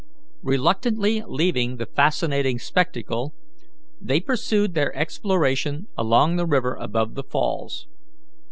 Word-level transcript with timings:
Reluctantly 0.41 1.21
leaving 1.27 1.77
the 1.77 1.85
fascinating 1.85 2.57
spectacle, 2.57 3.35
they 4.01 4.19
pursued 4.19 4.73
their 4.73 4.95
exploration 4.95 5.85
along 5.95 6.37
the 6.37 6.47
river 6.47 6.73
above 6.81 7.13
the 7.13 7.21
falls. 7.21 7.85